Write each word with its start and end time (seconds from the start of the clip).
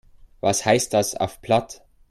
Was 0.39 0.65
heißt 0.65 0.95
das 0.95 1.13
auf 1.13 1.43
Platt? 1.43 1.83